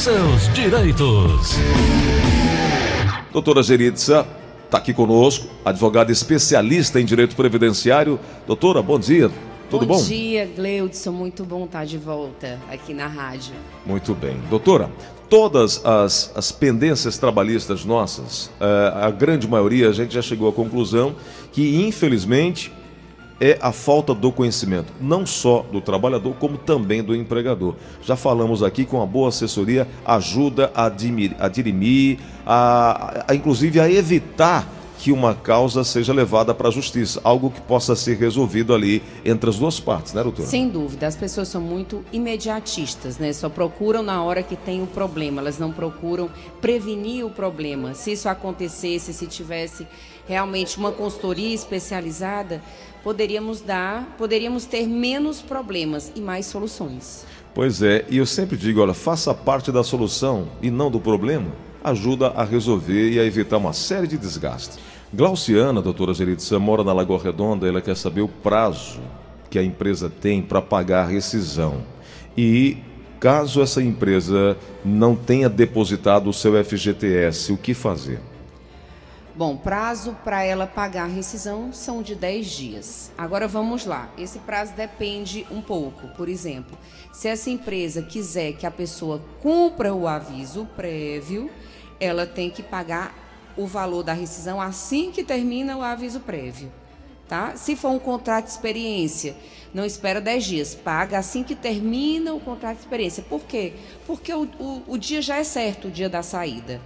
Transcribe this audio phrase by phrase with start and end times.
[0.00, 1.56] seus direitos.
[3.30, 4.26] Doutora Geritza
[4.64, 8.18] está aqui conosco, advogada especialista em direito previdenciário.
[8.46, 9.30] Doutora, bom dia.
[9.68, 9.98] Tudo bom?
[9.98, 11.12] Bom dia, Gleudson.
[11.12, 13.52] Muito bom estar de volta aqui na rádio.
[13.84, 14.40] Muito bem.
[14.48, 14.90] Doutora,
[15.28, 20.52] todas as, as pendências trabalhistas nossas, eh, a grande maioria, a gente já chegou à
[20.52, 21.14] conclusão
[21.52, 22.72] que, infelizmente,
[23.40, 27.74] é a falta do conhecimento, não só do trabalhador, como também do empregador.
[28.02, 33.90] Já falamos aqui com a boa assessoria, ajuda a, a dirimir, a, a, inclusive a
[33.90, 34.68] evitar
[35.00, 39.48] que uma causa seja levada para a justiça, algo que possa ser resolvido ali entre
[39.48, 40.46] as duas partes, né, doutora?
[40.46, 43.32] Sem dúvida, as pessoas são muito imediatistas, né?
[43.32, 46.28] Só procuram na hora que tem o problema, elas não procuram
[46.60, 47.94] prevenir o problema.
[47.94, 49.86] Se isso acontecesse, se tivesse
[50.30, 52.62] realmente uma consultoria especializada,
[53.02, 57.26] poderíamos dar, poderíamos ter menos problemas e mais soluções.
[57.52, 61.50] Pois é, e eu sempre digo, olha, faça parte da solução e não do problema
[61.82, 64.78] ajuda a resolver e a evitar uma série de desgastes.
[65.12, 69.00] Glauciana, doutora Geritza, mora na Lagoa Redonda, ela quer saber o prazo
[69.48, 71.82] que a empresa tem para pagar a rescisão.
[72.36, 72.76] E
[73.18, 78.29] caso essa empresa não tenha depositado o seu FGTS, o que fazer?
[79.40, 83.10] Bom, prazo para ela pagar a rescisão são de 10 dias.
[83.16, 84.12] Agora vamos lá.
[84.18, 86.08] Esse prazo depende um pouco.
[86.08, 86.76] Por exemplo,
[87.10, 91.50] se essa empresa quiser que a pessoa cumpra o aviso prévio,
[91.98, 93.14] ela tem que pagar
[93.56, 96.70] o valor da rescisão assim que termina o aviso prévio.
[97.26, 97.56] Tá?
[97.56, 99.34] Se for um contrato de experiência,
[99.72, 103.22] não espera 10 dias, paga assim que termina o contrato de experiência.
[103.22, 103.72] Por quê?
[104.06, 106.78] Porque o, o, o dia já é certo, o dia da saída.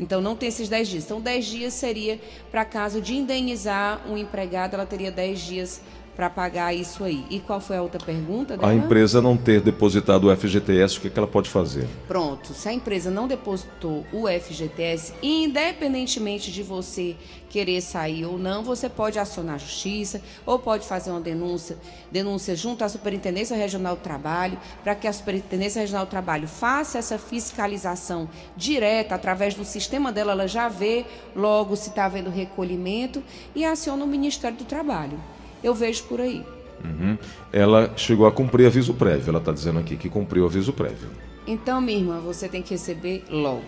[0.00, 1.04] Então não tem esses 10 dias.
[1.04, 2.18] Então 10 dias seria
[2.50, 5.80] para caso de indenizar um empregado, ela teria 10 dias
[6.20, 7.24] para pagar isso aí.
[7.30, 8.70] E qual foi a outra pergunta dela?
[8.70, 11.88] A empresa não ter depositado o FGTS, o que, é que ela pode fazer?
[12.06, 17.16] Pronto, se a empresa não depositou o FGTS, independentemente de você
[17.48, 21.78] querer sair ou não, você pode acionar a justiça ou pode fazer uma denúncia,
[22.12, 26.98] denúncia junto à Superintendência Regional do Trabalho, para que a Superintendência Regional do Trabalho faça
[26.98, 33.22] essa fiscalização direta através do sistema dela, ela já vê logo se está havendo recolhimento
[33.54, 35.18] e aciona o Ministério do Trabalho
[35.62, 36.44] eu vejo por aí.
[36.84, 37.18] Uhum.
[37.52, 41.08] Ela chegou a cumprir aviso prévio, ela está dizendo aqui que cumpriu aviso prévio.
[41.46, 43.62] Então, minha irmã, você tem que receber logo.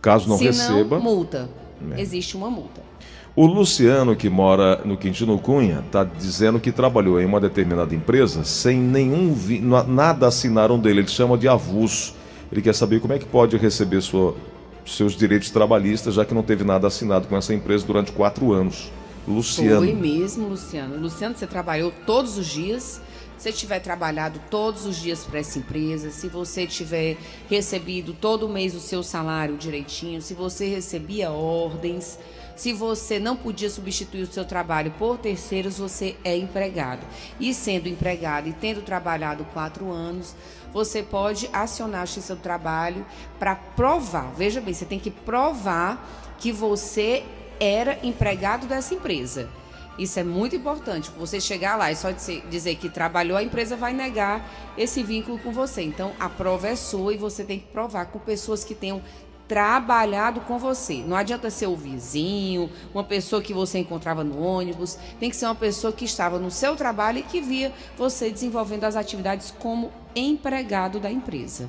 [0.00, 0.96] Caso não Se receba.
[0.96, 1.48] Não, multa.
[1.92, 2.00] É.
[2.00, 2.82] Existe uma multa.
[3.34, 8.44] O Luciano, que mora no Quintino Cunha, está dizendo que trabalhou em uma determinada empresa
[8.44, 9.32] sem nenhum.
[9.32, 9.60] Vi...
[9.60, 11.00] nada assinaram dele.
[11.00, 12.14] Ele chama de avulso.
[12.52, 14.36] Ele quer saber como é que pode receber sua...
[14.86, 18.92] seus direitos trabalhistas, já que não teve nada assinado com essa empresa durante quatro anos.
[19.26, 19.78] Luciano.
[19.78, 20.96] Foi mesmo, Luciano.
[20.96, 23.00] Luciano, você trabalhou todos os dias.
[23.36, 27.16] Se tiver trabalhado todos os dias para essa empresa, se você tiver
[27.50, 32.16] recebido todo mês o seu salário direitinho, se você recebia ordens,
[32.56, 37.04] se você não podia substituir o seu trabalho por terceiros, você é empregado.
[37.40, 40.34] E sendo empregado e tendo trabalhado quatro anos,
[40.72, 43.04] você pode acionar a do Trabalho
[43.38, 44.32] para provar.
[44.36, 47.24] Veja bem, você tem que provar que você
[47.60, 49.48] era empregado dessa empresa.
[49.98, 51.10] Isso é muito importante.
[51.18, 52.08] Você chegar lá e só
[52.50, 54.44] dizer que trabalhou, a empresa vai negar
[54.76, 55.82] esse vínculo com você.
[55.82, 59.00] Então, a prova é sua e você tem que provar com pessoas que tenham
[59.46, 61.04] trabalhado com você.
[61.06, 64.98] Não adianta ser o vizinho, uma pessoa que você encontrava no ônibus.
[65.20, 68.84] Tem que ser uma pessoa que estava no seu trabalho e que via você desenvolvendo
[68.84, 71.68] as atividades como empregado da empresa.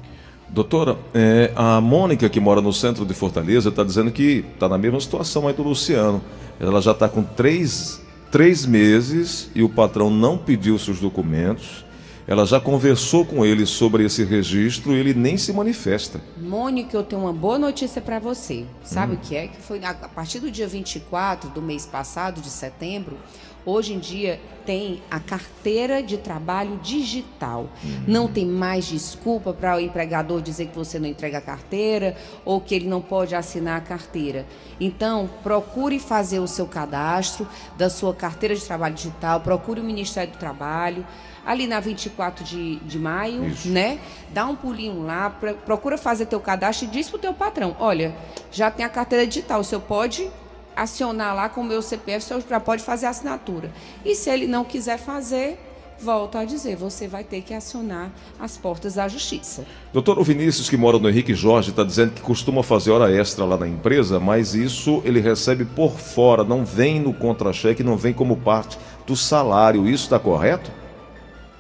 [0.49, 4.77] Doutora, é, a Mônica, que mora no centro de Fortaleza, está dizendo que está na
[4.77, 6.21] mesma situação aí do Luciano.
[6.59, 8.01] Ela já está com três,
[8.31, 11.83] três meses e o patrão não pediu seus documentos.
[12.27, 16.19] Ela já conversou com ele sobre esse registro e ele nem se manifesta.
[16.37, 18.65] Mônica, eu tenho uma boa notícia para você.
[18.83, 19.15] Sabe hum.
[19.15, 19.47] o que é?
[19.47, 23.15] Que foi a partir do dia 24 do mês passado, de setembro,
[23.65, 27.69] Hoje em dia tem a carteira de trabalho digital.
[27.83, 28.03] Uhum.
[28.07, 32.59] Não tem mais desculpa para o empregador dizer que você não entrega a carteira ou
[32.59, 34.45] que ele não pode assinar a carteira.
[34.79, 37.47] Então, procure fazer o seu cadastro
[37.77, 41.05] da sua carteira de trabalho digital, procure o Ministério do Trabalho
[41.45, 43.69] ali na 24 de, de maio, Isso.
[43.69, 43.99] né?
[44.31, 45.29] Dá um pulinho lá,
[45.65, 48.15] procura fazer teu cadastro e diz pro teu patrão, olha,
[48.51, 50.27] já tem a carteira digital, o senhor pode
[50.75, 53.71] acionar lá com o meu CPF, o senhor já pode fazer a assinatura.
[54.03, 55.57] E se ele não quiser fazer,
[55.99, 59.65] volto a dizer, você vai ter que acionar as portas da justiça.
[59.93, 63.45] Doutor, o Vinícius, que mora no Henrique Jorge, está dizendo que costuma fazer hora extra
[63.45, 68.13] lá na empresa, mas isso ele recebe por fora, não vem no contra-cheque, não vem
[68.13, 68.77] como parte
[69.07, 69.87] do salário.
[69.87, 70.71] Isso está correto?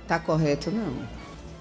[0.03, 0.93] Está correto, não.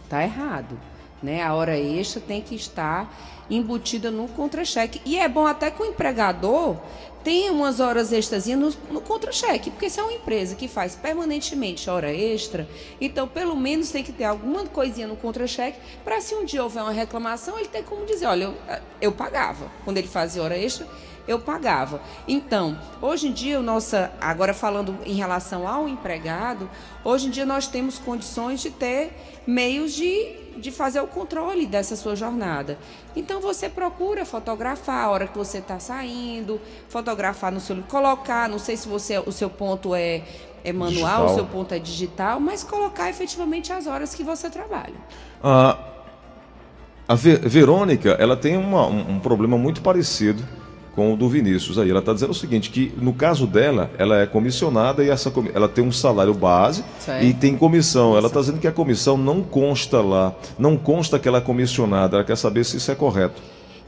[0.05, 0.79] Está errado.
[1.25, 1.43] Né?
[1.43, 3.11] A hora extra tem que estar
[3.49, 5.01] embutida no contra-cheque.
[5.07, 6.77] E é bom até que o empregador
[7.25, 11.89] tenha umas horas extras no, no contra-cheque, porque se é uma empresa que faz permanentemente
[11.89, 12.69] hora extra,
[13.01, 16.83] então pelo menos tem que ter alguma coisinha no contra-cheque para se um dia houver
[16.83, 18.55] uma reclamação, ele ter como dizer, olha, eu,
[19.01, 20.87] eu pagava quando ele fazia hora extra,
[21.27, 22.01] eu pagava.
[22.27, 26.69] Então, hoje em dia, nossa, agora falando em relação ao empregado,
[27.05, 29.13] hoje em dia nós temos condições de ter
[29.47, 32.79] meios de de fazer o controle dessa sua jornada.
[33.17, 38.59] Então você procura fotografar a hora que você está saindo, fotografar no seu colocar, não
[38.59, 40.23] sei se você o seu ponto é,
[40.65, 41.27] é manual, digital.
[41.27, 44.95] o seu ponto é digital, mas colocar efetivamente as horas que você trabalha.
[45.43, 45.79] Ah,
[47.07, 50.43] a Verônica, ela tem uma, um, um problema muito parecido
[50.95, 51.91] com o do Vinícius aí.
[51.91, 55.69] Ela está dizendo o seguinte, que no caso dela, ela é comissionada e essa, ela
[55.69, 56.85] tem um salário base
[57.21, 58.17] e tem comissão.
[58.17, 62.17] Ela está dizendo que a comissão não consta lá, não consta que ela é comissionada.
[62.17, 63.43] Ela quer saber se isso é correto.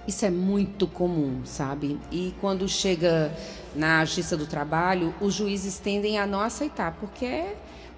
[0.07, 1.99] Isso é muito comum, sabe?
[2.13, 3.33] E quando chega
[3.75, 7.57] na Justiça do Trabalho, os juízes tendem a não aceitar, porque é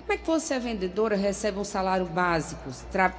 [0.09, 2.71] como é que você, é vendedora, recebe um salário básico?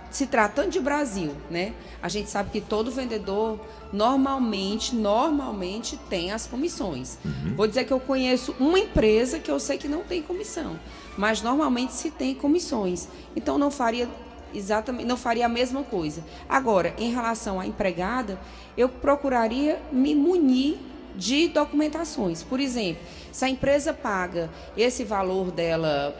[0.09, 1.75] Se tratando de Brasil, né?
[2.01, 3.59] A gente sabe que todo vendedor
[3.93, 7.19] normalmente, normalmente tem as comissões.
[7.23, 7.53] Uhum.
[7.55, 10.79] Vou dizer que eu conheço uma empresa que eu sei que não tem comissão,
[11.15, 13.07] mas normalmente se tem comissões.
[13.35, 14.09] Então não faria
[14.51, 16.23] exatamente, não faria a mesma coisa.
[16.49, 18.39] Agora, em relação à empregada,
[18.75, 20.79] eu procuraria me munir
[21.15, 22.41] de documentações.
[22.41, 26.15] Por exemplo, se a empresa paga esse valor dela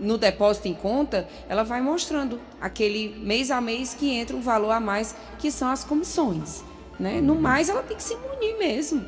[0.00, 4.70] no depósito em conta, ela vai mostrando aquele mês a mês que entra um valor
[4.70, 6.64] a mais, que são as comissões.
[6.98, 7.20] Né?
[7.20, 9.04] No mais, ela tem que se munir mesmo.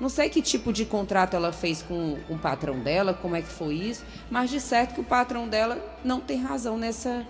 [0.00, 3.42] Não sei que tipo de contrato ela fez com, com o patrão dela, como é
[3.42, 7.26] que foi isso, mas de certo que o patrão dela não tem razão nessa,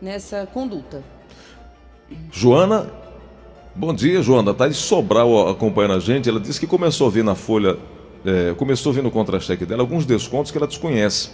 [0.00, 1.02] nessa conduta.
[2.30, 2.92] Joana,
[3.74, 4.50] bom dia, Joana.
[4.50, 6.28] Está de Sobral acompanhando a gente.
[6.28, 7.78] Ela disse que começou a ver na folha,
[8.26, 11.30] é, começou a ver no contra-cheque dela alguns descontos que ela desconhece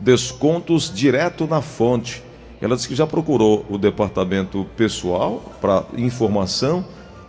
[0.00, 2.22] descontos direto na fonte.
[2.60, 6.84] Ela disse que já procurou o departamento pessoal para informação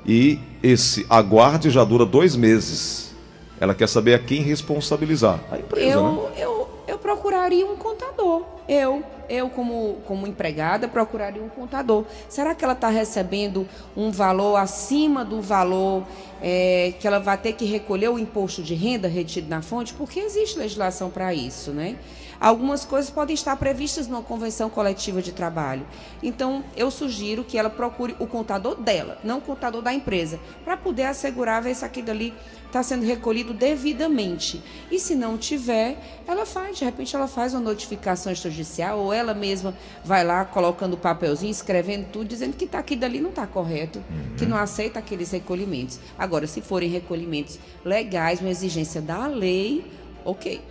[0.06, 3.13] e esse aguarde já dura dois meses.
[3.60, 5.39] Ela quer saber a quem responsabilizar.
[5.51, 6.30] A empresa, eu, né?
[6.38, 8.44] Eu, eu procuraria um contador.
[8.68, 12.06] Eu, eu como, como empregada, procuraria um contador.
[12.30, 16.04] Será que ela está recebendo um valor acima do valor
[16.41, 19.94] é, que ela vai ter que recolher o imposto de renda retido na fonte?
[19.94, 21.97] Porque existe legislação para isso, né?
[22.39, 25.86] Algumas coisas podem estar previstas numa convenção coletiva de trabalho.
[26.24, 30.77] Então, eu sugiro que ela procure o contador dela, não o contador da empresa, para
[30.77, 32.33] poder assegurar ver se aquilo ali
[32.69, 34.63] está sendo recolhido devidamente.
[34.89, 39.33] E se não tiver, ela faz, de repente ela faz uma notificação extrajudicial ou ela
[39.33, 39.75] mesma
[40.06, 44.00] vai lá colocando o papelzinho, escrevendo tudo, dizendo que tá, aquilo dali não está correto,
[44.00, 44.35] uhum.
[44.38, 46.00] que não aceita aqueles recolhimentos.
[46.18, 49.84] Agora, se forem recolhimentos legais, uma exigência da lei,
[50.26, 50.62] ok.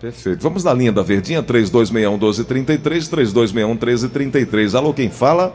[0.00, 0.42] Perfeito.
[0.42, 4.74] Vamos na linha da Verdinha, 3261 1233, 3261 1333.
[4.74, 5.52] Alô, quem fala?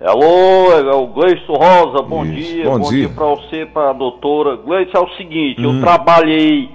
[0.00, 2.34] Alô, é o Gleice Rosa, bom Isso.
[2.34, 2.64] dia.
[2.64, 4.56] Bom, bom dia, dia para você, para a doutora.
[4.56, 5.76] Gleice, é o seguinte, hum.
[5.76, 6.68] eu trabalhei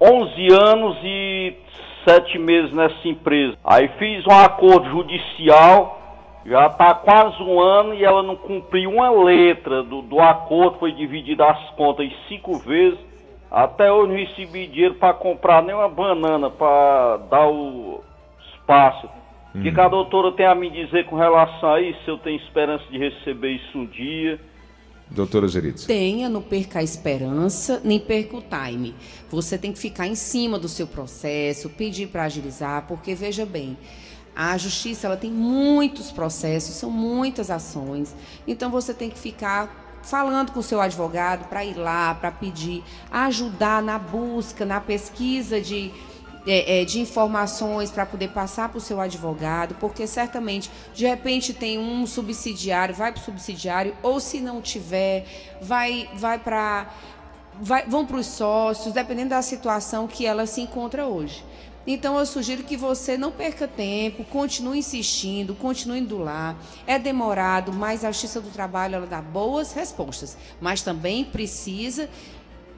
[0.00, 1.54] 11 anos e
[2.08, 3.56] 7 meses nessa empresa.
[3.62, 5.99] Aí fiz um acordo judicial,
[6.44, 10.92] já está quase um ano e ela não cumpriu uma letra do, do acordo, foi
[10.92, 12.98] dividida as contas em cinco vezes.
[13.50, 18.00] Até hoje não recebi dinheiro para comprar nem uma banana para dar o
[18.54, 19.06] espaço.
[19.54, 19.62] O hum.
[19.62, 21.98] que, que a doutora tem a me dizer com relação a isso?
[22.04, 24.40] Se eu tenho esperança de receber isso um dia?
[25.10, 25.84] Doutora Geritz.
[25.86, 28.94] Tenha, não perca a esperança, nem perca o time.
[29.28, 33.76] Você tem que ficar em cima do seu processo, pedir para agilizar, porque veja bem,
[34.48, 38.14] a justiça ela tem muitos processos, são muitas ações.
[38.46, 42.82] Então você tem que ficar falando com o seu advogado para ir lá, para pedir,
[43.10, 45.92] ajudar na busca, na pesquisa de,
[46.46, 51.52] é, é, de informações para poder passar para o seu advogado, porque certamente, de repente,
[51.52, 55.26] tem um subsidiário, vai para o subsidiário, ou se não tiver,
[55.60, 56.88] vai, vai para.
[57.60, 61.44] Vai, vão para os sócios, dependendo da situação que ela se encontra hoje.
[61.86, 66.56] Então eu sugiro que você não perca tempo, continue insistindo, continue indo lá.
[66.86, 72.08] É demorado, mas a Justiça do Trabalho ela dá boas respostas, mas também precisa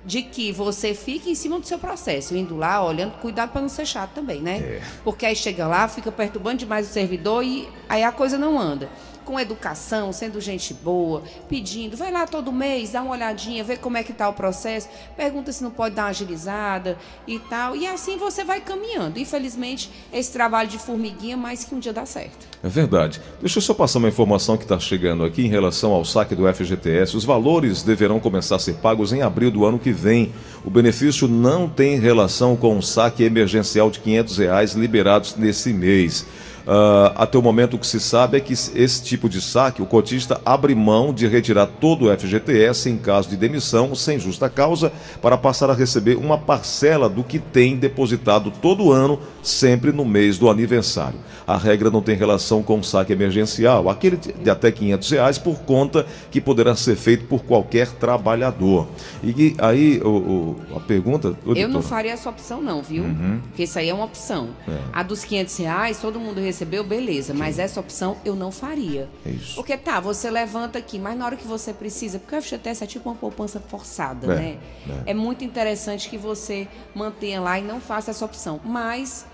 [0.05, 3.69] de que você fique em cima do seu processo, indo lá, olhando, cuidado para não
[3.69, 4.59] ser chato também, né?
[4.59, 4.83] É.
[5.05, 8.89] Porque aí chega lá, fica perturbando demais o servidor e aí a coisa não anda.
[9.25, 13.97] Com educação, sendo gente boa, pedindo, vai lá todo mês, dá uma olhadinha, vê como
[13.97, 17.75] é que está o processo, pergunta se não pode dar uma agilizada e tal.
[17.76, 19.19] E assim você vai caminhando.
[19.19, 22.47] Infelizmente, esse trabalho de formiguinha, mais que um dia dá certo.
[22.62, 23.21] É verdade.
[23.41, 26.52] Deixa eu só passar uma informação que está chegando aqui em relação ao saque do
[26.52, 27.17] FGTS.
[27.17, 30.33] Os valores deverão começar a ser pagos em abril do ano que vem.
[30.64, 36.25] O benefício não tem relação com o saque emergencial de 500 reais liberados nesse mês.
[36.66, 39.87] Uh, até o momento o que se sabe é que esse tipo de saque, o
[39.87, 44.92] cotista abre mão de retirar todo o FGTS em caso de demissão sem justa causa
[45.21, 50.38] para passar a receber uma parcela do que tem depositado todo ano, sempre no mês
[50.38, 51.19] do aniversário.
[51.47, 55.61] A regra não tem relação com o saque emergencial, aquele de até 500 reais por
[55.61, 58.87] conta que poderá ser feito por qualquer trabalhador.
[59.23, 61.37] E aí o, o a pergunta...
[61.45, 63.02] Eu não faria essa opção não, viu?
[63.02, 63.40] Uhum.
[63.49, 64.50] Porque isso aí é uma opção.
[64.69, 64.78] É.
[64.92, 67.35] A dos 500 reais, todo mundo recebe recebeu, beleza.
[67.35, 69.09] Mas essa opção eu não faria.
[69.26, 69.54] Isso.
[69.56, 72.87] Porque tá, você levanta aqui, mas na hora que você precisa, porque o FGTS é
[72.87, 74.59] tipo uma poupança forçada, é, né?
[75.06, 75.11] É.
[75.11, 75.14] é.
[75.14, 78.61] muito interessante que você mantenha lá e não faça essa opção.
[78.64, 79.26] Mas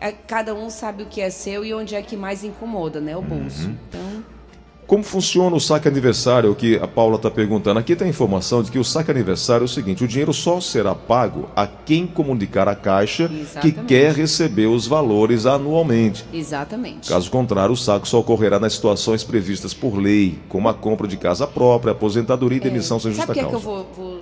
[0.00, 3.16] é, cada um sabe o que é seu e onde é que mais incomoda, né?
[3.16, 3.66] O bolso.
[3.66, 3.76] Uhum.
[3.88, 4.24] Então.
[4.92, 6.50] Como funciona o saque aniversário?
[6.50, 7.80] O que a Paula está perguntando.
[7.80, 10.60] Aqui tem a informação de que o saque aniversário é o seguinte: o dinheiro só
[10.60, 13.60] será pago a quem comunicar à Caixa Exatamente.
[13.60, 16.26] que quer receber os valores anualmente.
[16.30, 17.08] Exatamente.
[17.08, 21.16] Caso contrário, o saque só ocorrerá nas situações previstas por lei, como a compra de
[21.16, 23.00] casa própria, aposentadoria e demissão é.
[23.00, 23.56] sem justa Sabe causa.
[23.56, 24.20] O que, é que eu vou, vou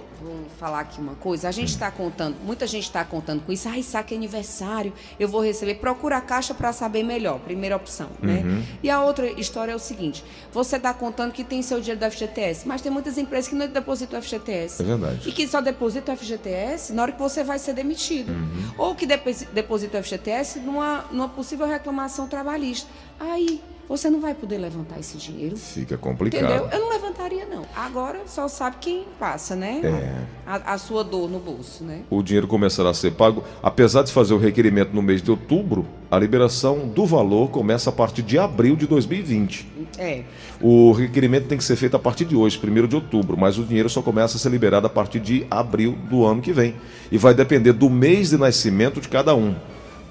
[0.60, 1.48] falar aqui uma coisa.
[1.48, 3.66] A gente está contando, muita gente está contando com isso.
[3.66, 5.76] Ai, saque aniversário, eu vou receber.
[5.76, 7.40] Procura a caixa para saber melhor.
[7.40, 8.42] Primeira opção, né?
[8.44, 8.62] Uhum.
[8.82, 12.10] E a outra história é o seguinte: você está contando que tem seu dinheiro do
[12.10, 14.82] FGTS, mas tem muitas empresas que não depositam o FGTS.
[14.82, 15.28] É verdade.
[15.28, 18.30] E que só depositam o FGTS na hora que você vai ser demitido.
[18.30, 18.74] Uhum.
[18.76, 22.86] Ou que deposita o FGTS numa, numa possível reclamação trabalhista.
[23.18, 25.56] Aí você não vai poder levantar esse dinheiro.
[25.56, 26.44] Fica complicado.
[26.44, 26.68] Entendeu?
[26.70, 27.66] Eu não levantaria, não.
[27.74, 29.80] Agora só sabe quem passa, né?
[29.82, 30.26] É.
[30.46, 32.02] A, a, sua dor no bolso, né?
[32.08, 33.42] O dinheiro começará a ser pago.
[33.60, 37.92] Apesar de fazer o requerimento no mês de outubro, a liberação do valor começa a
[37.92, 39.66] partir de abril de 2020.
[39.98, 40.22] É.
[40.60, 43.64] O requerimento tem que ser feito a partir de hoje, 1 de outubro, mas o
[43.64, 46.76] dinheiro só começa a ser liberado a partir de abril do ano que vem.
[47.10, 49.56] E vai depender do mês de nascimento de cada um.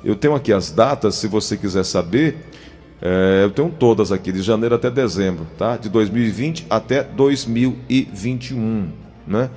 [0.04, 2.50] Eu tenho aqui as datas, se você quiser saber.
[3.02, 5.78] É, eu tenho todas aqui, de janeiro até dezembro, tá?
[5.78, 8.90] De 2020 até 2021,
[9.26, 9.50] né?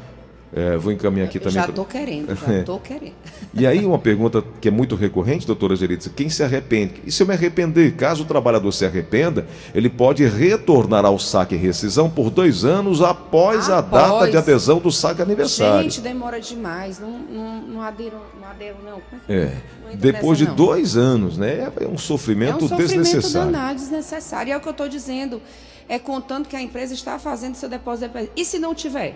[0.55, 1.55] É, vou encaminhar aqui também.
[1.55, 3.15] Já estou querendo, já estou querendo.
[3.55, 6.95] E aí uma pergunta que é muito recorrente, doutora Geritza, quem se arrepende?
[7.07, 7.93] E se eu me arrepender?
[7.97, 13.01] Caso o trabalhador se arrependa, ele pode retornar ao saque e rescisão por dois anos
[13.01, 14.03] após, após...
[14.03, 15.85] a data de adesão do saque aniversário.
[15.85, 19.03] Gente, demora demais, não, não, não não adero não.
[19.29, 19.57] É,
[19.95, 20.55] depois de não.
[20.55, 21.71] dois anos, né?
[21.81, 23.53] É um sofrimento, é um sofrimento desnecessário.
[23.53, 24.51] Danado, desnecessário.
[24.51, 25.43] E é o que eu estou dizendo,
[25.89, 28.13] é contando que a empresa está fazendo seu depósito.
[28.37, 29.15] E se não tiver?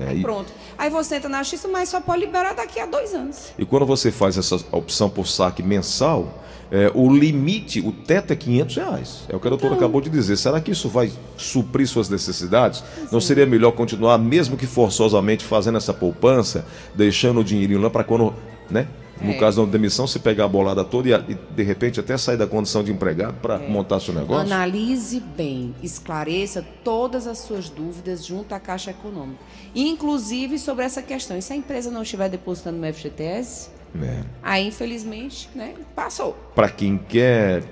[0.00, 0.52] É, aí pronto.
[0.76, 3.52] Aí você entra na justiça, mas só pode liberar daqui a dois anos.
[3.58, 8.36] E quando você faz essa opção por saque mensal, é, o limite, o teto é
[8.36, 9.20] 500 reais.
[9.28, 9.84] É o que a doutora então...
[9.84, 10.36] acabou de dizer.
[10.36, 12.82] Será que isso vai suprir suas necessidades?
[12.94, 13.08] Sim.
[13.12, 18.04] Não seria melhor continuar, mesmo que forçosamente, fazendo essa poupança, deixando o dinheirinho lá para
[18.04, 18.34] quando,
[18.70, 18.88] né?
[19.20, 19.38] No é.
[19.38, 22.46] caso da demissão, se pegar a bolada toda e, e, de repente até sair da
[22.46, 23.68] condição de empregado para é.
[23.68, 24.42] montar seu negócio?
[24.42, 29.40] Analise bem, esclareça todas as suas dúvidas junto à Caixa Econômica.
[29.74, 31.36] Inclusive sobre essa questão.
[31.36, 33.70] E se a empresa não estiver depositando no FGTS,
[34.02, 34.22] é.
[34.42, 36.36] aí infelizmente né, passou.
[36.54, 37.62] Para quem quer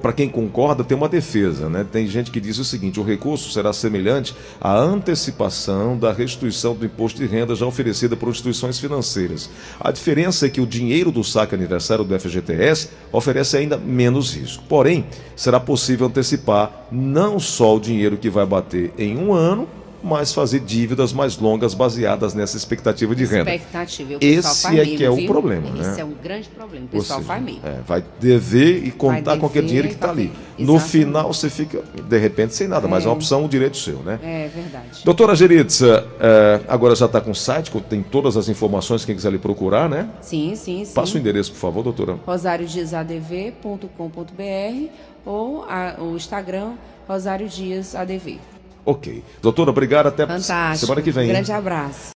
[0.00, 1.68] para quem concorda, tem uma defesa.
[1.68, 1.84] Né?
[1.90, 6.84] Tem gente que diz o seguinte: o recurso será semelhante à antecipação da restituição do
[6.84, 9.50] imposto de renda já oferecida por instituições financeiras.
[9.78, 14.64] A diferença é que o dinheiro do saque aniversário do FGTS oferece ainda menos risco.
[14.68, 19.68] Porém, será possível antecipar não só o dinheiro que vai bater em um ano,
[20.04, 23.54] mas fazer dívidas mais longas baseadas nessa expectativa de renda.
[23.54, 24.18] Expectativa.
[24.20, 25.90] Esse é que é o problema, Esse né?
[25.90, 26.84] Esse é um grande problema.
[26.84, 27.60] O pessoal seja, faz mesmo.
[27.64, 30.30] É, vai dever e contar dever, com aquele dinheiro que está ali.
[30.58, 32.90] No final você fica, de repente, sem nada, é.
[32.90, 34.20] mas é uma opção, um direito seu, né?
[34.22, 35.00] É verdade.
[35.04, 39.32] Doutora Geritza, é, agora já está com o site, tem todas as informações, quem quiser
[39.32, 40.10] lhe procurar, né?
[40.20, 40.92] Sim, sim, sim.
[40.92, 42.18] Passa o endereço, por favor, doutora.
[42.26, 44.88] rosariodiasadv.com.br
[45.24, 46.74] ou a, o Instagram
[47.08, 48.38] Rosário Dias ADV.
[48.84, 49.22] Ok.
[49.40, 50.08] Doutora, obrigado.
[50.08, 50.86] Até Fantástico.
[50.86, 51.28] semana que vem.
[51.28, 52.12] Grande abraço.